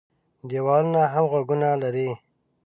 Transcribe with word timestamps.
دېوالونو 0.49 1.01
هم 1.13 1.25
غوږونه 1.31 1.69
لري. 1.81 2.09